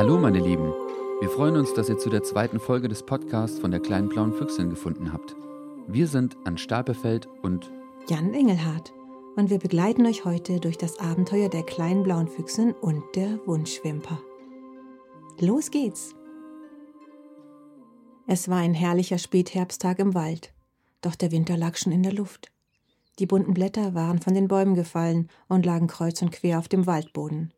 Hallo 0.00 0.18
meine 0.18 0.40
Lieben, 0.40 0.72
wir 1.20 1.28
freuen 1.28 1.58
uns, 1.58 1.74
dass 1.74 1.90
ihr 1.90 1.98
zu 1.98 2.08
der 2.08 2.22
zweiten 2.22 2.58
Folge 2.58 2.88
des 2.88 3.02
Podcasts 3.02 3.58
von 3.58 3.70
der 3.70 3.80
kleinen 3.80 4.08
blauen 4.08 4.32
Füchsin 4.32 4.70
gefunden 4.70 5.12
habt. 5.12 5.36
Wir 5.88 6.06
sind 6.06 6.38
Ann 6.46 6.56
Stapelfeld 6.56 7.28
und 7.42 7.70
Jan 8.08 8.32
Engelhardt 8.32 8.94
und 9.36 9.50
wir 9.50 9.58
begleiten 9.58 10.06
euch 10.06 10.24
heute 10.24 10.58
durch 10.58 10.78
das 10.78 10.98
Abenteuer 10.98 11.50
der 11.50 11.64
kleinen 11.64 12.02
blauen 12.02 12.28
Füchsin 12.28 12.72
und 12.72 13.02
der 13.14 13.46
Wunschwimper. 13.46 14.18
Los 15.38 15.70
geht's! 15.70 16.14
Es 18.26 18.48
war 18.48 18.56
ein 18.56 18.72
herrlicher 18.72 19.18
Spätherbsttag 19.18 19.98
im 19.98 20.14
Wald, 20.14 20.54
doch 21.02 21.14
der 21.14 21.30
Winter 21.30 21.58
lag 21.58 21.76
schon 21.76 21.92
in 21.92 22.02
der 22.02 22.14
Luft. 22.14 22.50
Die 23.18 23.26
bunten 23.26 23.52
Blätter 23.52 23.92
waren 23.92 24.18
von 24.18 24.32
den 24.32 24.48
Bäumen 24.48 24.74
gefallen 24.74 25.28
und 25.46 25.66
lagen 25.66 25.88
kreuz 25.88 26.22
und 26.22 26.32
quer 26.32 26.58
auf 26.58 26.68
dem 26.68 26.86
Waldboden. 26.86 27.52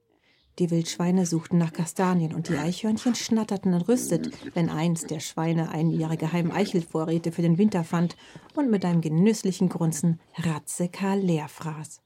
Die 0.59 0.71
Wildschweine 0.71 1.25
suchten 1.25 1.57
nach 1.57 1.73
Kastanien 1.73 2.35
und 2.35 2.49
die 2.49 2.57
Eichhörnchen 2.57 3.15
schnatterten 3.15 3.73
entrüstet, 3.73 4.31
wenn 4.55 4.69
eins 4.69 5.07
der 5.07 5.21
Schweine 5.21 5.71
einen 5.71 5.91
ihrer 5.91 6.17
geheimen 6.17 6.53
Eichelvorräte 6.53 7.33
für 7.33 7.41
den 7.41 7.57
Winter 7.57 7.85
fand 7.85 8.17
und 8.55 8.71
mit 8.71 8.85
einem 8.85 9.01
genüsslichen 9.01 9.71
Grunzen 9.71 10.21
Ratzekarl 10.37 11.21
leer 11.21 11.49
fraß. 11.49 12.03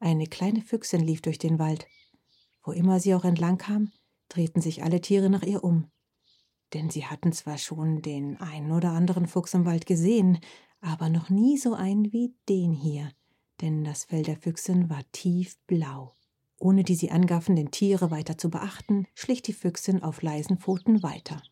Eine 0.00 0.26
kleine 0.26 0.60
Füchsin 0.60 1.00
lief 1.00 1.22
durch 1.22 1.38
den 1.38 1.58
Wald. 1.58 1.86
Wo 2.62 2.72
immer 2.72 3.00
sie 3.00 3.14
auch 3.14 3.24
entlang 3.24 3.56
kam, 3.56 3.90
drehten 4.28 4.60
sich 4.60 4.82
alle 4.82 5.00
Tiere 5.00 5.30
nach 5.30 5.42
ihr 5.42 5.64
um. 5.64 5.90
Denn 6.74 6.90
sie 6.90 7.06
hatten 7.06 7.32
zwar 7.32 7.56
schon 7.56 8.02
den 8.02 8.38
einen 8.38 8.72
oder 8.72 8.90
anderen 8.90 9.26
Fuchs 9.26 9.54
im 9.54 9.64
Wald 9.64 9.86
gesehen, 9.86 10.40
aber 10.80 11.08
noch 11.08 11.30
nie 11.30 11.56
so 11.56 11.74
einen 11.74 12.12
wie 12.12 12.34
den 12.48 12.72
hier, 12.72 13.10
denn 13.62 13.84
das 13.84 14.04
Fell 14.04 14.24
der 14.24 14.36
Füchsin 14.36 14.90
war 14.90 15.02
tiefblau. 15.12 16.15
Ohne 16.58 16.84
die 16.84 16.94
sie 16.94 17.10
angaffenden 17.10 17.70
Tiere 17.70 18.10
weiter 18.10 18.38
zu 18.38 18.50
beachten, 18.50 19.06
schlich 19.14 19.42
die 19.42 19.52
Füchsin 19.52 20.02
auf 20.02 20.22
leisen 20.22 20.58
Pfoten 20.58 21.02
weiter. 21.02 21.42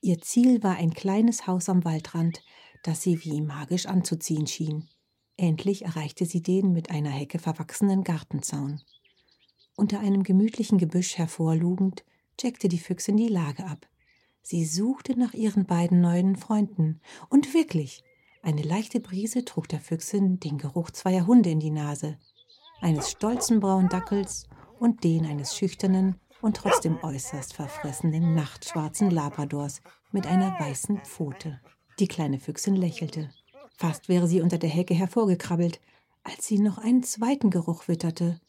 Ihr 0.00 0.20
Ziel 0.20 0.62
war 0.62 0.76
ein 0.76 0.94
kleines 0.94 1.46
Haus 1.46 1.68
am 1.68 1.84
Waldrand, 1.84 2.42
das 2.82 3.02
sie 3.02 3.24
wie 3.24 3.40
magisch 3.40 3.86
anzuziehen 3.86 4.46
schien. 4.46 4.88
Endlich 5.36 5.84
erreichte 5.84 6.26
sie 6.26 6.42
den 6.42 6.72
mit 6.72 6.90
einer 6.90 7.10
Hecke 7.10 7.38
verwachsenen 7.38 8.04
Gartenzaun. 8.04 8.80
Unter 9.76 10.00
einem 10.00 10.22
gemütlichen 10.22 10.78
Gebüsch 10.78 11.16
hervorlugend, 11.18 12.04
checkte 12.36 12.68
die 12.68 12.78
Füchsin 12.78 13.16
die 13.16 13.28
Lage 13.28 13.64
ab. 13.66 13.88
Sie 14.42 14.64
suchte 14.64 15.18
nach 15.18 15.34
ihren 15.34 15.66
beiden 15.66 16.00
neuen 16.00 16.36
Freunden. 16.36 17.00
Und 17.28 17.54
wirklich, 17.54 18.02
eine 18.42 18.62
leichte 18.62 19.00
Brise 19.00 19.44
trug 19.44 19.68
der 19.68 19.80
Füchsin 19.80 20.40
den 20.40 20.58
Geruch 20.58 20.90
zweier 20.90 21.26
Hunde 21.26 21.50
in 21.50 21.60
die 21.60 21.70
Nase 21.70 22.18
eines 22.82 23.10
stolzen 23.10 23.60
braunen 23.60 23.88
Dackels 23.88 24.48
und 24.78 25.04
den 25.04 25.24
eines 25.24 25.56
schüchternen 25.56 26.16
und 26.40 26.56
trotzdem 26.56 26.98
äußerst 27.02 27.54
verfressenen 27.54 28.34
nachtschwarzen 28.34 29.10
Labradors 29.10 29.80
mit 30.10 30.26
einer 30.26 30.58
weißen 30.58 30.98
Pfote. 31.04 31.60
Die 31.98 32.08
kleine 32.08 32.40
Füchsin 32.40 32.76
lächelte. 32.76 33.30
Fast 33.76 34.08
wäre 34.08 34.26
sie 34.26 34.40
unter 34.40 34.58
der 34.58 34.70
Hecke 34.70 34.94
hervorgekrabbelt, 34.94 35.80
als 36.24 36.46
sie 36.46 36.58
noch 36.58 36.78
einen 36.78 37.02
zweiten 37.02 37.50
Geruch 37.50 37.88
witterte. 37.88 38.40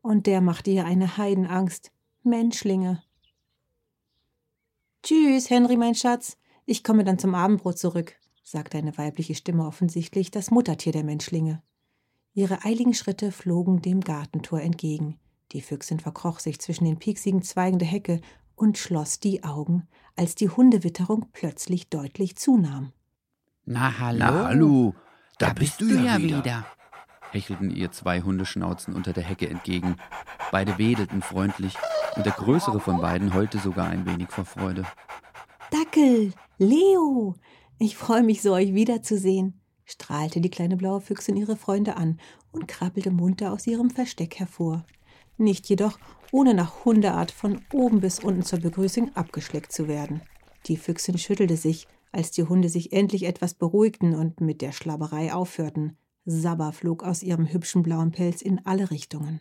Und 0.00 0.26
der 0.26 0.40
machte 0.40 0.70
ihr 0.70 0.84
eine 0.84 1.16
Heidenangst. 1.16 1.92
Menschlinge. 2.22 3.02
Tschüss, 5.02 5.50
Henry, 5.50 5.76
mein 5.76 5.94
Schatz. 5.94 6.36
Ich 6.64 6.84
komme 6.84 7.04
dann 7.04 7.18
zum 7.18 7.34
Abendbrot 7.34 7.78
zurück, 7.78 8.14
sagte 8.44 8.78
eine 8.78 8.96
weibliche 8.96 9.34
Stimme 9.34 9.66
offensichtlich 9.66 10.30
das 10.30 10.50
Muttertier 10.50 10.92
der 10.92 11.04
Menschlinge. 11.04 11.62
Ihre 12.34 12.64
eiligen 12.64 12.94
Schritte 12.94 13.30
flogen 13.30 13.82
dem 13.82 14.00
Gartentor 14.00 14.62
entgegen. 14.62 15.18
Die 15.52 15.60
Füchsin 15.60 16.00
verkroch 16.00 16.38
sich 16.38 16.58
zwischen 16.60 16.86
den 16.86 16.98
pieksigen 16.98 17.42
Zweigen 17.42 17.78
der 17.78 17.88
Hecke 17.88 18.22
und 18.56 18.78
schloss 18.78 19.20
die 19.20 19.44
Augen, 19.44 19.86
als 20.16 20.34
die 20.34 20.48
Hundewitterung 20.48 21.26
plötzlich 21.32 21.90
deutlich 21.90 22.36
zunahm. 22.36 22.92
Na 23.66 23.98
hallo, 23.98 24.18
Na 24.18 24.44
hallo, 24.46 24.94
da, 25.38 25.48
da 25.48 25.52
bist, 25.52 25.78
bist, 25.78 25.90
du 25.90 25.94
ja 25.94 26.16
wieder. 26.18 26.38
wieder, 26.38 26.66
hechelten 27.32 27.70
ihr 27.70 27.92
zwei 27.92 28.22
Hundeschnauzen 28.22 28.94
unter 28.94 29.12
der 29.12 29.24
Hecke 29.24 29.50
entgegen. 29.50 29.96
Beide 30.50 30.78
wedelten 30.78 31.20
freundlich 31.20 31.74
und 32.16 32.24
der 32.24 32.32
größere 32.32 32.80
von 32.80 33.02
beiden 33.02 33.34
heulte 33.34 33.58
sogar 33.58 33.88
ein 33.88 34.06
wenig 34.06 34.30
vor 34.30 34.46
Freude. 34.46 34.86
Dackel, 35.70 36.32
Leo, 36.56 37.34
ich 37.78 37.98
freue 37.98 38.22
mich 38.22 38.40
so, 38.40 38.54
euch 38.54 38.72
wiederzusehen 38.72 39.61
strahlte 39.92 40.40
die 40.40 40.50
kleine 40.50 40.76
blaue 40.76 41.00
Füchsin 41.00 41.36
ihre 41.36 41.56
Freunde 41.56 41.96
an 41.96 42.18
und 42.50 42.66
krabbelte 42.66 43.10
munter 43.10 43.52
aus 43.52 43.66
ihrem 43.66 43.90
Versteck 43.90 44.38
hervor. 44.38 44.84
Nicht 45.36 45.68
jedoch, 45.68 45.98
ohne 46.30 46.54
nach 46.54 46.84
Hundeart 46.84 47.30
von 47.30 47.60
oben 47.72 48.00
bis 48.00 48.18
unten 48.18 48.42
zur 48.42 48.60
Begrüßung 48.60 49.14
abgeschleckt 49.14 49.72
zu 49.72 49.88
werden. 49.88 50.22
Die 50.66 50.76
Füchsin 50.76 51.18
schüttelte 51.18 51.56
sich, 51.56 51.86
als 52.10 52.30
die 52.30 52.44
Hunde 52.44 52.68
sich 52.68 52.92
endlich 52.92 53.24
etwas 53.24 53.54
beruhigten 53.54 54.14
und 54.14 54.40
mit 54.40 54.62
der 54.62 54.72
Schlabberei 54.72 55.32
aufhörten. 55.32 55.96
Sabber 56.24 56.72
flog 56.72 57.02
aus 57.02 57.22
ihrem 57.22 57.52
hübschen 57.52 57.82
blauen 57.82 58.12
Pelz 58.12 58.42
in 58.42 58.64
alle 58.64 58.90
Richtungen. 58.90 59.40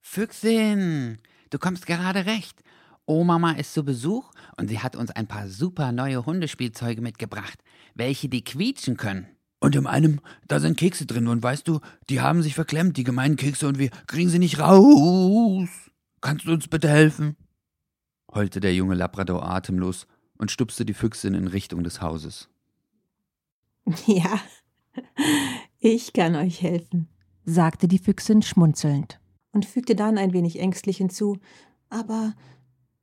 Füchsin, 0.00 1.18
du 1.50 1.58
kommst 1.58 1.86
gerade 1.86 2.26
recht. 2.26 2.62
Omama 3.06 3.52
ist 3.52 3.74
zu 3.74 3.84
Besuch 3.84 4.32
und 4.56 4.68
sie 4.68 4.80
hat 4.80 4.96
uns 4.96 5.10
ein 5.10 5.28
paar 5.28 5.48
super 5.48 5.92
neue 5.92 6.26
Hundespielzeuge 6.26 7.00
mitgebracht, 7.00 7.62
welche 7.94 8.28
die 8.28 8.42
quietschen 8.42 8.96
können. 8.96 9.35
Und 9.58 9.74
in 9.74 9.86
einem, 9.86 10.20
da 10.48 10.60
sind 10.60 10.76
Kekse 10.76 11.06
drin 11.06 11.28
und 11.28 11.42
weißt 11.42 11.66
du, 11.66 11.80
die 12.10 12.20
haben 12.20 12.42
sich 12.42 12.54
verklemmt, 12.54 12.96
die 12.96 13.04
gemeinen 13.04 13.36
Kekse, 13.36 13.66
und 13.68 13.78
wir 13.78 13.90
kriegen 14.06 14.28
sie 14.28 14.38
nicht 14.38 14.58
raus. 14.58 15.68
Kannst 16.20 16.46
du 16.46 16.52
uns 16.52 16.68
bitte 16.68 16.88
helfen? 16.88 17.36
heulte 18.36 18.60
der 18.60 18.74
junge 18.74 18.94
Labrador 18.94 19.48
atemlos 19.48 20.06
und 20.38 20.50
stupste 20.50 20.84
die 20.84 20.94
Füchsin 20.94 21.34
in 21.34 21.48
Richtung 21.48 21.82
des 21.82 22.00
Hauses. 22.00 22.48
Ja, 24.06 24.40
ich 25.78 26.12
kann 26.12 26.34
euch 26.34 26.60
helfen, 26.60 27.08
sagte 27.44 27.86
die 27.86 27.98
Füchsin 27.98 28.42
schmunzelnd 28.42 29.20
und 29.52 29.64
fügte 29.64 29.94
dann 29.94 30.18
ein 30.18 30.32
wenig 30.32 30.58
ängstlich 30.58 30.96
hinzu. 30.96 31.38
Aber 31.88 32.34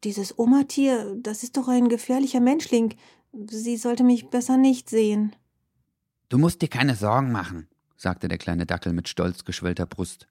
dieses 0.03 0.37
Oma-Tier, 0.37 1.15
das 1.21 1.43
ist 1.43 1.55
doch 1.55 1.67
ein 1.69 1.87
gefährlicher 1.87 2.41
Menschling. 2.41 2.95
Sie 3.49 3.77
sollte 3.77 4.03
mich 4.03 4.29
besser 4.29 4.57
nicht 4.57 4.89
sehen. 4.89 5.33
Du 6.33 6.39
musst 6.39 6.63
dir 6.63 6.67
keine 6.67 6.95
Sorgen 6.95 7.31
machen, 7.31 7.67
sagte 7.95 8.27
der 8.27 8.39
kleine 8.39 8.65
Dackel 8.65 8.91
mit 8.91 9.07
stolz 9.07 9.45
geschwellter 9.45 9.85
Brust. 9.85 10.25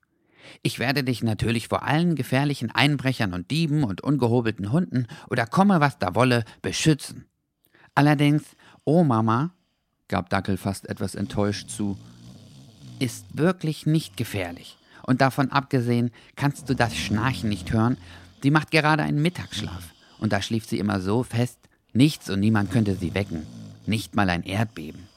Ich 0.61 0.81
werde 0.81 1.05
dich 1.05 1.23
natürlich 1.23 1.69
vor 1.69 1.85
allen 1.85 2.17
gefährlichen 2.17 2.73
Einbrechern 2.73 3.33
und 3.33 3.53
Dieben 3.53 3.85
und 3.85 4.01
ungehobelten 4.01 4.73
Hunden 4.73 5.07
oder 5.31 5.47
komme, 5.47 5.79
was 5.79 6.01
da 6.01 6.17
wolle, 6.17 6.45
beschützen. 6.61 7.27
Allerdings, 7.95 8.43
oh 8.83 9.05
Mama, 9.05 9.55
gab 10.09 10.29
Dackel 10.29 10.57
fast 10.57 10.89
etwas 10.89 11.15
enttäuscht 11.15 11.71
zu, 11.71 11.97
ist 12.99 13.25
wirklich 13.39 13.87
nicht 13.87 14.17
gefährlich. 14.17 14.79
Und 15.07 15.21
davon 15.21 15.53
abgesehen 15.53 16.11
kannst 16.35 16.69
du 16.69 16.75
das 16.75 16.97
Schnarchen 16.97 17.49
nicht 17.49 17.73
hören. 17.73 17.97
Sie 18.43 18.51
macht 18.51 18.73
gerade 18.73 19.05
einen 19.05 19.23
Mittagsschlaf. 19.23 19.93
Und 20.19 20.33
da 20.33 20.43
schlief 20.43 20.67
sie 20.67 20.81
immer 20.81 21.01
so 21.01 21.23
fest, 21.23 21.61
Nichts 21.93 22.29
und 22.29 22.41
niemand 22.41 22.73
könnte 22.73 22.97
sie 22.97 23.15
wecken. 23.15 23.47
Nicht 23.87 24.17
mal 24.17 24.29
ein 24.31 24.43
Erdbeben. 24.43 25.12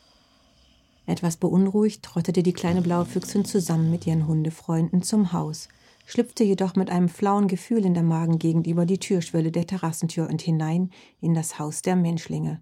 Etwas 1.05 1.37
beunruhigt 1.37 2.03
trottete 2.03 2.41
die 2.41 2.53
kleine 2.53 2.81
blaue 2.81 3.05
Füchsin 3.05 3.45
zusammen 3.45 3.91
mit 3.91 4.07
ihren 4.07 4.27
Hundefreunden 4.27 5.03
zum 5.03 5.33
Haus, 5.33 5.69
schlüpfte 6.05 6.43
jedoch 6.43 6.75
mit 6.75 6.89
einem 6.89 7.09
flauen 7.09 7.47
Gefühl 7.47 7.85
in 7.85 7.93
der 7.93 8.03
Magengegend 8.03 8.67
über 8.67 8.85
die 8.85 8.99
Türschwelle 8.99 9.51
der 9.51 9.67
Terrassentür 9.67 10.29
und 10.29 10.41
hinein 10.41 10.89
in 11.21 11.33
das 11.33 11.59
Haus 11.59 11.81
der 11.81 11.95
Menschlinge. 11.95 12.61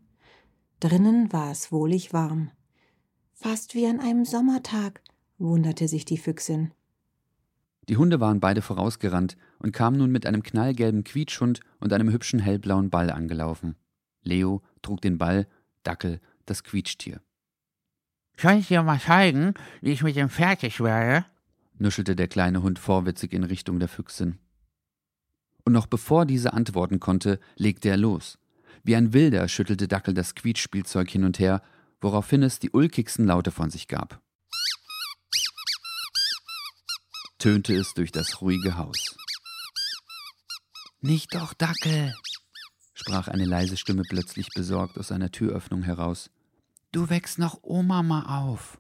Drinnen 0.80 1.32
war 1.32 1.52
es 1.52 1.72
wohlig 1.72 2.12
warm. 2.12 2.52
Fast 3.34 3.76
wie 3.76 3.88
an 3.88 4.00
einem 4.00 4.26
Sommertag, 4.26 5.02
wunderte 5.38 5.88
sich 5.88 6.06
die 6.06 6.18
Füchsin. 6.18 6.72
Die 7.90 7.98
Hunde 7.98 8.20
waren 8.20 8.40
beide 8.40 8.62
vorausgerannt 8.62 9.36
und 9.60 9.74
kamen 9.74 9.98
nun 9.98 10.12
mit 10.12 10.26
einem 10.26 10.44
knallgelben 10.44 11.04
Quietschhund 11.04 11.60
und 11.80 11.92
einem 11.92 12.12
hübschen 12.12 12.40
hellblauen 12.40 12.90
Ball 12.90 13.10
angelaufen. 13.10 13.76
Leo 14.22 14.62
trug 14.82 15.02
den 15.02 15.18
Ball, 15.18 15.48
Dackel 15.84 16.22
das 16.46 16.64
Quietschtier. 16.64 17.22
Soll 18.38 18.54
ich 18.54 18.68
dir 18.68 18.84
mal 18.84 19.00
zeigen, 19.00 19.54
wie 19.82 19.92
ich 19.92 20.04
mit 20.04 20.16
dem 20.16 20.30
fertig 20.30 20.80
werde? 20.80 21.26
nuschelte 21.80 22.16
der 22.16 22.28
kleine 22.28 22.62
Hund 22.62 22.80
vorwitzig 22.80 23.34
in 23.34 23.44
Richtung 23.44 23.80
der 23.80 23.90
Füchsin. 23.90 24.40
Und 25.66 25.74
noch 25.74 25.88
bevor 25.88 26.26
diese 26.26 26.54
antworten 26.54 27.00
konnte, 27.00 27.40
legte 27.56 27.90
er 27.90 27.98
los. 27.98 28.38
Wie 28.84 28.96
ein 28.96 29.14
Wilder 29.14 29.48
schüttelte 29.48 29.88
Dackel 29.88 30.14
das 30.14 30.36
Quietschspielzeug 30.36 31.10
hin 31.10 31.24
und 31.24 31.40
her, 31.40 31.62
woraufhin 32.02 32.44
es 32.44 32.60
die 32.60 32.72
ulkigsten 32.72 33.26
Laute 33.26 33.52
von 33.52 33.70
sich 33.70 33.88
gab. 33.88 34.22
Tönte 37.40 37.74
es 37.76 37.94
durch 37.94 38.12
das 38.12 38.42
ruhige 38.42 38.78
Haus. 38.78 39.16
Nicht 41.02 41.34
doch, 41.36 41.54
Dackel, 41.54 42.14
sprach 42.94 43.28
eine 43.28 43.46
leise 43.46 43.78
Stimme 43.78 44.04
plötzlich 44.08 44.50
besorgt 44.54 44.98
aus 44.98 45.12
einer 45.12 45.32
Türöffnung 45.32 45.84
heraus. 45.84 46.30
Du 46.94 47.10
wächst 47.10 47.40
noch 47.40 47.58
Oma 47.64 48.04
mal 48.04 48.44
auf. 48.44 48.80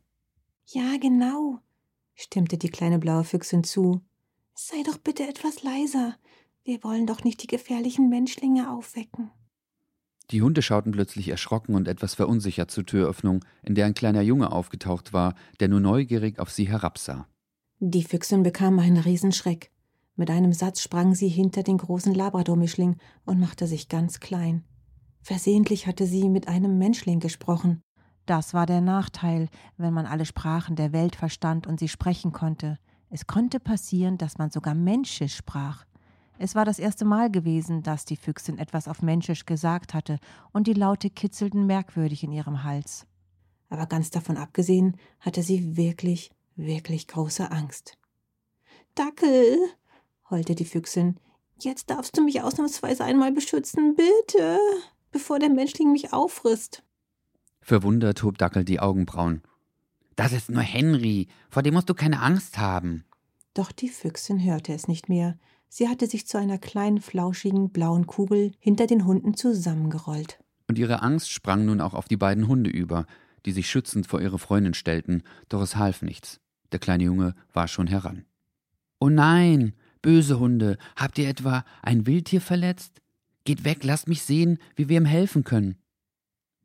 Ja, 0.67 0.97
genau, 1.01 1.59
stimmte 2.13 2.59
die 2.59 2.69
kleine 2.69 2.99
blaue 2.99 3.23
Füchsin 3.23 3.63
zu. 3.63 4.01
Sei 4.53 4.83
doch 4.85 4.99
bitte 4.99 5.27
etwas 5.27 5.63
leiser. 5.63 6.15
Wir 6.63 6.83
wollen 6.83 7.07
doch 7.07 7.23
nicht 7.23 7.41
die 7.41 7.47
gefährlichen 7.47 8.09
Menschlinge 8.09 8.69
aufwecken. 8.71 9.31
Die 10.29 10.43
Hunde 10.43 10.61
schauten 10.61 10.91
plötzlich 10.91 11.29
erschrocken 11.29 11.73
und 11.73 11.87
etwas 11.87 12.13
verunsichert 12.13 12.69
zur 12.69 12.85
Türöffnung, 12.85 13.43
in 13.63 13.73
der 13.73 13.87
ein 13.87 13.95
kleiner 13.95 14.21
Junge 14.21 14.51
aufgetaucht 14.51 15.11
war, 15.11 15.33
der 15.59 15.67
nur 15.67 15.79
neugierig 15.79 16.37
auf 16.37 16.51
sie 16.51 16.67
herabsah. 16.67 17.27
Die 17.79 18.03
Füchsin 18.03 18.43
bekam 18.43 18.77
einen 18.77 18.97
Riesenschreck. 18.97 19.71
Mit 20.15 20.29
einem 20.29 20.53
Satz 20.53 20.81
sprang 20.81 21.15
sie 21.15 21.29
hinter 21.29 21.63
den 21.63 21.79
großen 21.79 22.13
Labradormischling 22.13 22.97
und 23.25 23.39
machte 23.39 23.65
sich 23.65 23.89
ganz 23.89 24.19
klein. 24.19 24.63
Versehentlich 25.23 25.87
hatte 25.87 26.05
sie 26.05 26.29
mit 26.29 26.47
einem 26.47 26.77
Menschling 26.77 27.19
gesprochen. 27.19 27.81
Das 28.25 28.53
war 28.53 28.65
der 28.65 28.81
Nachteil, 28.81 29.49
wenn 29.77 29.93
man 29.93 30.05
alle 30.05 30.25
Sprachen 30.25 30.75
der 30.75 30.93
Welt 30.93 31.15
verstand 31.15 31.67
und 31.67 31.79
sie 31.79 31.89
sprechen 31.89 32.31
konnte. 32.31 32.79
Es 33.09 33.27
konnte 33.27 33.59
passieren, 33.59 34.17
dass 34.17 34.37
man 34.37 34.49
sogar 34.49 34.73
Menschisch 34.75 35.35
sprach. 35.35 35.85
Es 36.39 36.55
war 36.55 36.65
das 36.65 36.79
erste 36.79 37.05
Mal 37.05 37.29
gewesen, 37.29 37.83
dass 37.83 38.05
die 38.05 38.15
Füchsin 38.15 38.57
etwas 38.57 38.87
auf 38.87 39.01
Menschisch 39.01 39.45
gesagt 39.45 39.93
hatte, 39.93 40.19
und 40.51 40.67
die 40.67 40.73
Laute 40.73 41.09
kitzelten 41.09 41.67
merkwürdig 41.67 42.23
in 42.23 42.31
ihrem 42.31 42.63
Hals. 42.63 43.05
Aber 43.69 43.85
ganz 43.85 44.09
davon 44.09 44.37
abgesehen 44.37 44.97
hatte 45.19 45.43
sie 45.43 45.77
wirklich, 45.77 46.31
wirklich 46.55 47.07
große 47.07 47.51
Angst. 47.51 47.97
Dackel, 48.95 49.57
heulte 50.29 50.55
die 50.55 50.65
Füchsin, 50.65 51.19
jetzt 51.59 51.89
darfst 51.89 52.17
du 52.17 52.23
mich 52.23 52.41
ausnahmsweise 52.41 53.03
einmal 53.03 53.31
beschützen, 53.31 53.95
bitte, 53.95 54.57
bevor 55.11 55.39
der 55.39 55.49
Menschling 55.49 55.91
mich 55.91 56.13
auffrisst. 56.13 56.82
Verwundert 57.63 58.21
hob 58.23 58.37
Dackel 58.37 58.65
die 58.65 58.81
Augenbrauen. 58.81 59.41
Das 60.15 60.33
ist 60.33 60.49
nur 60.49 60.61
Henry, 60.61 61.27
vor 61.49 61.63
dem 61.63 61.73
musst 61.73 61.89
du 61.89 61.93
keine 61.93 62.21
Angst 62.21 62.57
haben. 62.57 63.05
Doch 63.53 63.71
die 63.71 63.89
Füchsin 63.89 64.43
hörte 64.43 64.73
es 64.73 64.87
nicht 64.87 65.09
mehr. 65.09 65.37
Sie 65.69 65.87
hatte 65.87 66.05
sich 66.05 66.27
zu 66.27 66.37
einer 66.37 66.57
kleinen, 66.57 67.01
flauschigen, 67.01 67.71
blauen 67.71 68.05
Kugel 68.05 68.51
hinter 68.59 68.85
den 68.85 69.05
Hunden 69.05 69.35
zusammengerollt. 69.35 70.39
Und 70.67 70.77
ihre 70.77 71.01
Angst 71.01 71.31
sprang 71.31 71.65
nun 71.65 71.81
auch 71.81 71.93
auf 71.93 72.07
die 72.07 72.17
beiden 72.17 72.47
Hunde 72.47 72.69
über, 72.69 73.05
die 73.45 73.51
sich 73.51 73.69
schützend 73.69 74.07
vor 74.07 74.21
ihre 74.21 74.39
Freundin 74.39 74.73
stellten, 74.73 75.23
doch 75.49 75.61
es 75.61 75.75
half 75.75 76.01
nichts. 76.01 76.41
Der 76.71 76.79
kleine 76.79 77.05
Junge 77.05 77.33
war 77.53 77.67
schon 77.67 77.87
heran. 77.87 78.25
Oh 78.99 79.09
nein, 79.09 79.73
böse 80.01 80.39
Hunde, 80.39 80.77
habt 80.95 81.17
ihr 81.17 81.29
etwa 81.29 81.63
ein 81.81 82.05
Wildtier 82.05 82.41
verletzt? 82.41 83.01
Geht 83.45 83.63
weg, 83.63 83.83
lasst 83.83 84.07
mich 84.07 84.21
sehen, 84.23 84.59
wie 84.75 84.89
wir 84.89 84.97
ihm 84.97 85.05
helfen 85.05 85.43
können. 85.43 85.75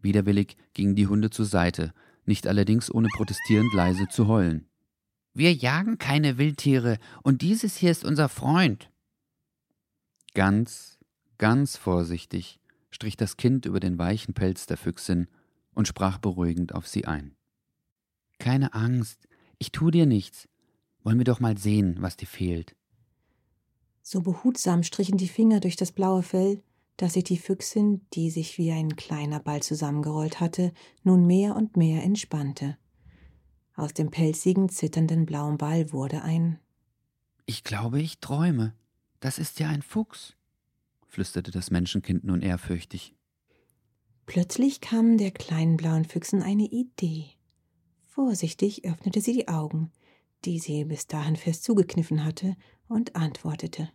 Widerwillig 0.01 0.57
gingen 0.75 0.95
die 0.95 1.07
Hunde 1.07 1.31
zur 1.31 1.47
Seite, 1.47 1.93
nicht 2.25 2.47
allerdings 2.47 2.93
ohne 2.93 3.09
protestierend 3.09 3.73
leise 3.75 4.09
zu 4.09 4.27
heulen. 4.27 4.69
Wir 5.35 5.53
jagen 5.53 5.99
keine 5.99 6.39
Wildtiere, 6.39 6.99
und 7.23 7.43
dieses 7.43 7.77
hier 7.77 7.91
ist 7.91 8.05
unser 8.05 8.29
Freund. 8.29 8.91
Ganz, 10.35 10.99
ganz 11.39 11.77
vorsichtig 11.77 12.61
strich 12.91 13.17
das 13.17 13.37
Kind 13.37 13.67
über 13.67 13.81
den 13.81 13.99
weichen 13.99 14.35
Pelz 14.35 14.67
der 14.67 14.77
Füchsin 14.77 15.29
und 15.75 15.89
sprach 15.89 16.19
beruhigend 16.19 16.75
auf 16.75 16.89
sie 16.89 17.05
ein. 17.05 17.37
Keine 18.39 18.75
Angst, 18.75 19.29
ich 19.59 19.73
tu 19.73 19.91
dir 19.91 20.07
nichts. 20.07 20.49
Wollen 21.03 21.19
wir 21.19 21.25
doch 21.25 21.41
mal 21.41 21.57
sehen, 21.57 21.97
was 22.01 22.17
dir 22.17 22.27
fehlt. 22.27 22.75
So 24.03 24.21
behutsam 24.21 24.83
strichen 24.83 25.19
die 25.19 25.29
Finger 25.29 25.61
durch 25.61 25.77
das 25.77 25.93
blaue 25.93 26.23
Fell, 26.23 26.63
dass 26.99 27.15
sich 27.15 27.25
die 27.25 27.39
Füchsin, 27.39 28.03
die 28.13 28.29
sich 28.29 28.59
wie 28.59 28.73
ein 28.73 28.97
kleiner 28.97 29.41
Ball 29.41 29.63
zusammengerollt 29.63 30.41
hatte, 30.41 30.73
nun 31.05 31.27
mehr 31.27 31.57
und 31.57 31.77
mehr 31.77 32.03
entspannte. 32.03 32.77
Aus 33.75 33.95
dem 33.95 34.11
pelzigen, 34.11 34.69
zitternden 34.69 35.25
blauen 35.25 35.57
Ball 35.59 35.93
wurde 35.93 36.23
ein 36.23 36.59
Ich 37.47 37.63
glaube, 37.63 38.03
ich 38.03 38.19
träume. 38.19 38.75
Das 39.21 39.39
ist 39.39 39.61
ja 39.61 39.69
ein 39.69 39.83
Fuchs, 39.83 40.35
flüsterte 41.07 41.53
das 41.53 41.71
Menschenkind 41.71 42.25
nun 42.25 42.43
ehrfürchtig. 42.43 43.15
Plötzlich 44.27 44.81
kam 44.81 45.19
der 45.19 45.31
kleinen 45.31 45.77
blauen 45.77 46.05
Füchsin 46.05 46.43
eine 46.43 46.67
Idee. 46.67 47.27
Vorsichtig 48.09 48.85
öffnete 48.85 49.21
sie 49.21 49.33
die 49.33 49.49
Augen, 49.49 49.93
die 50.45 50.59
sie 50.59 50.85
bis 50.85 51.07
dahin 51.07 51.37
fest 51.37 51.63
zugekniffen 51.63 52.25
hatte, 52.25 52.57
und 52.89 53.15
antwortete 53.15 53.91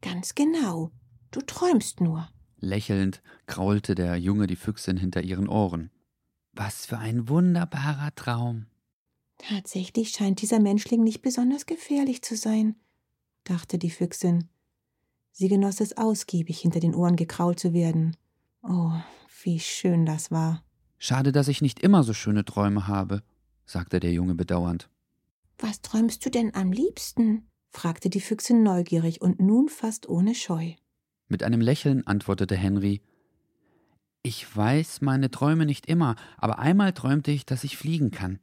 Ganz 0.00 0.34
genau, 0.34 0.92
Du 1.30 1.40
träumst 1.40 2.00
nur. 2.00 2.28
Lächelnd 2.58 3.22
kraulte 3.46 3.94
der 3.94 4.16
Junge 4.16 4.46
die 4.46 4.56
Füchsin 4.56 4.96
hinter 4.96 5.22
ihren 5.22 5.48
Ohren. 5.48 5.90
Was 6.52 6.86
für 6.86 6.98
ein 6.98 7.28
wunderbarer 7.28 8.14
Traum. 8.14 8.66
Tatsächlich 9.38 10.10
scheint 10.10 10.40
dieser 10.40 10.60
Menschling 10.60 11.04
nicht 11.04 11.20
besonders 11.20 11.66
gefährlich 11.66 12.22
zu 12.22 12.36
sein, 12.36 12.76
dachte 13.44 13.78
die 13.78 13.90
Füchsin. 13.90 14.48
Sie 15.32 15.48
genoss 15.48 15.80
es 15.80 15.98
ausgiebig, 15.98 16.58
hinter 16.58 16.80
den 16.80 16.94
Ohren 16.94 17.16
gekrault 17.16 17.60
zu 17.60 17.74
werden. 17.74 18.16
Oh, 18.62 18.92
wie 19.42 19.60
schön 19.60 20.06
das 20.06 20.30
war. 20.30 20.64
Schade, 20.98 21.32
dass 21.32 21.48
ich 21.48 21.60
nicht 21.60 21.80
immer 21.80 22.02
so 22.02 22.14
schöne 22.14 22.46
Träume 22.46 22.86
habe, 22.86 23.22
sagte 23.66 24.00
der 24.00 24.12
Junge 24.12 24.34
bedauernd. 24.34 24.88
Was 25.58 25.82
träumst 25.82 26.24
du 26.24 26.30
denn 26.30 26.54
am 26.54 26.72
liebsten? 26.72 27.50
fragte 27.68 28.08
die 28.08 28.22
Füchsin 28.22 28.62
neugierig 28.62 29.20
und 29.20 29.38
nun 29.38 29.68
fast 29.68 30.08
ohne 30.08 30.34
Scheu. 30.34 30.72
Mit 31.28 31.42
einem 31.42 31.60
Lächeln 31.60 32.06
antwortete 32.06 32.54
Henry 32.54 33.00
Ich 34.22 34.56
weiß 34.56 35.00
meine 35.00 35.30
Träume 35.30 35.66
nicht 35.66 35.86
immer, 35.86 36.14
aber 36.36 36.60
einmal 36.60 36.92
träumte 36.92 37.32
ich, 37.32 37.44
dass 37.44 37.64
ich 37.64 37.76
fliegen 37.76 38.12
kann. 38.12 38.38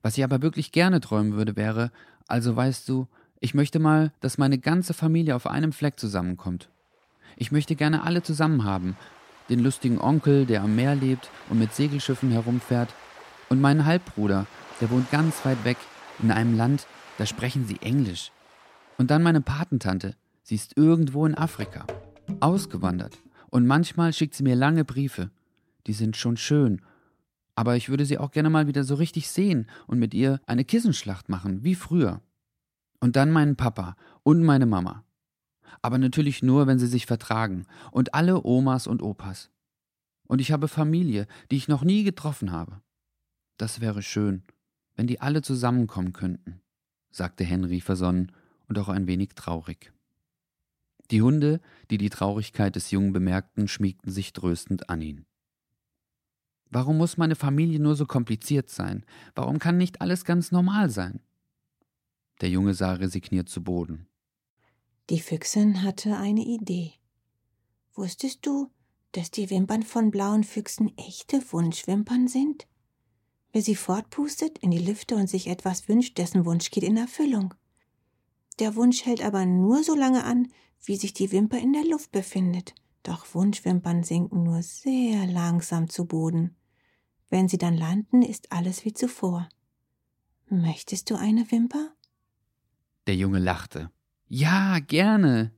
Was 0.00 0.16
ich 0.16 0.22
aber 0.22 0.40
wirklich 0.40 0.70
gerne 0.70 1.00
träumen 1.00 1.32
würde, 1.34 1.56
wäre, 1.56 1.90
also 2.28 2.54
weißt 2.54 2.88
du, 2.88 3.08
ich 3.40 3.54
möchte 3.54 3.80
mal, 3.80 4.12
dass 4.20 4.38
meine 4.38 4.58
ganze 4.58 4.94
Familie 4.94 5.34
auf 5.34 5.48
einem 5.48 5.72
Fleck 5.72 5.98
zusammenkommt. 5.98 6.70
Ich 7.36 7.50
möchte 7.50 7.74
gerne 7.74 8.04
alle 8.04 8.22
zusammen 8.22 8.62
haben. 8.62 8.96
Den 9.48 9.58
lustigen 9.58 10.00
Onkel, 10.00 10.46
der 10.46 10.62
am 10.62 10.76
Meer 10.76 10.94
lebt 10.94 11.30
und 11.50 11.58
mit 11.58 11.74
Segelschiffen 11.74 12.30
herumfährt, 12.30 12.94
und 13.50 13.60
meinen 13.60 13.84
Halbbruder, 13.84 14.46
der 14.80 14.90
wohnt 14.90 15.10
ganz 15.10 15.44
weit 15.44 15.64
weg, 15.64 15.76
in 16.22 16.30
einem 16.30 16.56
Land, 16.56 16.86
da 17.18 17.26
sprechen 17.26 17.66
sie 17.66 17.82
Englisch. 17.82 18.30
Und 18.98 19.10
dann 19.10 19.22
meine 19.22 19.42
Patentante, 19.42 20.14
sie 20.42 20.54
ist 20.54 20.76
irgendwo 20.76 21.26
in 21.26 21.36
Afrika 21.36 21.86
ausgewandert. 22.44 23.18
Und 23.50 23.66
manchmal 23.66 24.12
schickt 24.12 24.34
sie 24.34 24.42
mir 24.42 24.54
lange 24.54 24.84
Briefe. 24.84 25.30
Die 25.86 25.94
sind 25.94 26.16
schon 26.16 26.36
schön. 26.36 26.82
Aber 27.54 27.76
ich 27.76 27.88
würde 27.88 28.04
sie 28.04 28.18
auch 28.18 28.32
gerne 28.32 28.50
mal 28.50 28.66
wieder 28.66 28.84
so 28.84 28.96
richtig 28.96 29.28
sehen 29.28 29.66
und 29.86 29.98
mit 29.98 30.12
ihr 30.12 30.40
eine 30.46 30.64
Kissenschlacht 30.64 31.28
machen, 31.28 31.64
wie 31.64 31.74
früher. 31.74 32.20
Und 33.00 33.16
dann 33.16 33.30
meinen 33.30 33.56
Papa 33.56 33.96
und 34.22 34.42
meine 34.42 34.66
Mama. 34.66 35.04
Aber 35.80 35.98
natürlich 35.98 36.42
nur, 36.42 36.66
wenn 36.66 36.78
sie 36.78 36.86
sich 36.86 37.06
vertragen. 37.06 37.66
Und 37.92 38.14
alle 38.14 38.44
Omas 38.44 38.86
und 38.86 39.02
Opas. 39.02 39.50
Und 40.26 40.40
ich 40.40 40.52
habe 40.52 40.68
Familie, 40.68 41.26
die 41.50 41.56
ich 41.56 41.68
noch 41.68 41.82
nie 41.82 42.04
getroffen 42.04 42.52
habe. 42.52 42.80
Das 43.56 43.80
wäre 43.80 44.02
schön, 44.02 44.42
wenn 44.96 45.06
die 45.06 45.20
alle 45.20 45.42
zusammenkommen 45.42 46.12
könnten, 46.12 46.60
sagte 47.10 47.44
Henry 47.44 47.80
versonnen 47.80 48.32
und 48.68 48.78
auch 48.78 48.88
ein 48.88 49.06
wenig 49.06 49.30
traurig. 49.34 49.93
Die 51.10 51.22
Hunde, 51.22 51.60
die 51.90 51.98
die 51.98 52.10
Traurigkeit 52.10 52.76
des 52.76 52.90
Jungen 52.90 53.12
bemerkten, 53.12 53.68
schmiegten 53.68 54.10
sich 54.10 54.32
tröstend 54.32 54.88
an 54.88 55.02
ihn. 55.02 55.26
Warum 56.70 56.98
muss 56.98 57.16
meine 57.16 57.36
Familie 57.36 57.78
nur 57.78 57.94
so 57.94 58.06
kompliziert 58.06 58.68
sein? 58.68 59.04
Warum 59.34 59.58
kann 59.58 59.76
nicht 59.76 60.00
alles 60.00 60.24
ganz 60.24 60.50
normal 60.50 60.90
sein? 60.90 61.20
Der 62.40 62.48
Junge 62.48 62.74
sah 62.74 62.94
resigniert 62.94 63.48
zu 63.48 63.62
Boden. 63.62 64.08
Die 65.10 65.20
Füchsin 65.20 65.82
hatte 65.82 66.16
eine 66.16 66.44
Idee. 66.44 66.94
Wusstest 67.94 68.44
du, 68.44 68.70
dass 69.12 69.30
die 69.30 69.50
Wimpern 69.50 69.82
von 69.82 70.10
blauen 70.10 70.42
Füchsen 70.42 70.96
echte 70.96 71.40
Wunschwimpern 71.52 72.26
sind? 72.26 72.66
Wer 73.52 73.62
sie 73.62 73.76
fortpustet 73.76 74.58
in 74.58 74.72
die 74.72 74.84
Lüfte 74.84 75.14
und 75.14 75.28
sich 75.28 75.46
etwas 75.46 75.88
wünscht, 75.88 76.18
dessen 76.18 76.44
Wunsch 76.44 76.72
geht 76.72 76.82
in 76.82 76.96
Erfüllung. 76.96 77.54
Der 78.58 78.74
Wunsch 78.74 79.04
hält 79.04 79.22
aber 79.24 79.46
nur 79.46 79.84
so 79.84 79.94
lange 79.94 80.24
an, 80.24 80.48
wie 80.86 80.96
sich 80.96 81.14
die 81.14 81.32
Wimper 81.32 81.58
in 81.58 81.72
der 81.72 81.84
Luft 81.84 82.12
befindet, 82.12 82.74
doch 83.02 83.26
Wunschwimpern 83.34 84.02
sinken 84.02 84.42
nur 84.42 84.62
sehr 84.62 85.26
langsam 85.26 85.88
zu 85.88 86.06
Boden. 86.06 86.56
Wenn 87.28 87.48
sie 87.48 87.58
dann 87.58 87.76
landen, 87.76 88.22
ist 88.22 88.52
alles 88.52 88.84
wie 88.84 88.92
zuvor. 88.92 89.48
Möchtest 90.48 91.10
du 91.10 91.16
eine 91.16 91.50
Wimper? 91.50 91.90
Der 93.06 93.16
Junge 93.16 93.38
lachte. 93.38 93.90
Ja, 94.26 94.78
gerne. 94.78 95.52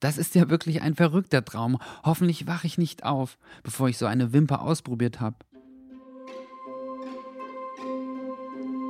Das 0.00 0.18
ist 0.18 0.34
ja 0.34 0.48
wirklich 0.50 0.82
ein 0.82 0.94
verrückter 0.94 1.44
Traum. 1.44 1.78
Hoffentlich 2.04 2.46
wache 2.46 2.66
ich 2.66 2.78
nicht 2.78 3.04
auf, 3.04 3.38
bevor 3.62 3.88
ich 3.88 3.98
so 3.98 4.06
eine 4.06 4.32
Wimper 4.32 4.62
ausprobiert 4.62 5.20
habe. 5.20 5.36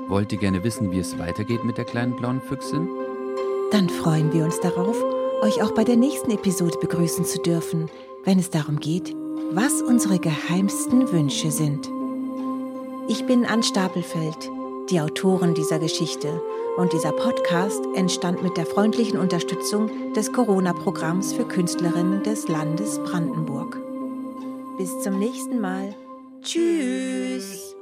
Wollt 0.09 0.33
ihr 0.33 0.39
gerne 0.39 0.63
wissen, 0.63 0.93
wie 0.93 0.99
es 0.99 1.19
weitergeht 1.19 1.65
mit 1.65 1.79
der 1.79 1.87
kleinen 1.87 2.17
blauen 2.17 2.43
Füchsin? 2.43 2.87
Dann 3.71 3.89
freuen 3.89 4.33
wir 4.33 4.45
uns 4.45 4.61
darauf 4.61 5.24
euch 5.45 5.63
auch 5.63 5.73
bei 5.73 5.85
der 5.85 5.97
nächsten 5.97 6.31
Episode 6.31 6.79
begrüßen 6.81 7.25
zu 7.27 7.39
dürfen, 7.39 7.91
wenn 8.25 8.39
es 8.39 8.49
darum 8.49 8.81
geht, 8.81 9.15
was 9.53 9.83
unsere 9.83 10.19
geheimsten 10.19 11.13
Wünsche 11.13 11.51
sind. 11.51 11.91
Ich 13.09 13.27
bin 13.27 13.45
Ann 13.45 13.63
Stapelfeld. 13.63 14.51
die 14.91 15.01
Autoren 15.01 15.55
dieser 15.55 15.79
Geschichte. 15.79 16.43
Und 16.77 16.93
dieser 16.93 17.13
Podcast 17.13 17.83
entstand 17.95 18.43
mit 18.43 18.59
der 18.59 18.67
freundlichen 18.67 19.19
Unterstützung 19.19 20.13
des 20.13 20.31
Corona-Programms 20.31 21.33
für 21.33 21.47
Künstlerinnen 21.47 22.23
des 22.23 22.49
Landes 22.49 22.99
Brandenburg. 22.99 23.81
Bis 24.77 25.01
zum 25.01 25.19
nächsten 25.19 25.61
Mal. 25.61 25.95
Tschüss. 26.43 27.74